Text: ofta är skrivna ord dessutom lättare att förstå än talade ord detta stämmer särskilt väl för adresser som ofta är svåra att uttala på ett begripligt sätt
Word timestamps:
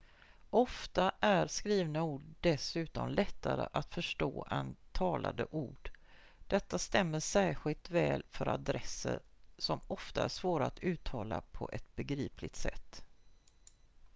ofta 0.49 1.11
är 1.21 1.47
skrivna 1.47 2.03
ord 2.03 2.23
dessutom 2.39 3.09
lättare 3.09 3.67
att 3.71 3.93
förstå 3.93 4.47
än 4.51 4.75
talade 4.91 5.45
ord 5.51 5.89
detta 6.47 6.79
stämmer 6.79 7.19
särskilt 7.19 7.89
väl 7.89 8.23
för 8.29 8.47
adresser 8.47 9.19
som 9.57 9.79
ofta 9.87 10.23
är 10.23 10.27
svåra 10.29 10.65
att 10.65 10.79
uttala 10.83 11.41
på 11.53 11.69
ett 11.73 11.95
begripligt 11.95 12.55
sätt 12.55 13.05